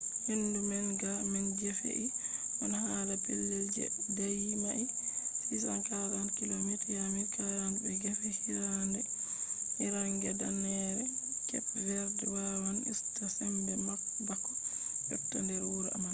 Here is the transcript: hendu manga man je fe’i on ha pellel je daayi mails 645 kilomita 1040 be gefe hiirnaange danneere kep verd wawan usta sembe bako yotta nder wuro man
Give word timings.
hendu 0.27 0.59
manga 0.69 1.11
man 1.31 1.45
je 1.59 1.69
fe’i 1.79 2.07
on 2.63 2.71
ha 2.81 2.89
pellel 3.25 3.65
je 3.75 3.85
daayi 4.17 4.51
mails 4.63 4.93
645 5.47 6.37
kilomita 6.37 6.87
1040 6.93 7.83
be 7.83 7.89
gefe 8.03 8.27
hiirnaange 8.39 10.29
danneere 10.41 11.03
kep 11.49 11.65
verd 11.85 12.17
wawan 12.33 12.77
usta 12.93 13.23
sembe 13.37 13.73
bako 14.27 14.51
yotta 15.09 15.37
nder 15.43 15.61
wuro 15.71 15.89
man 16.03 16.09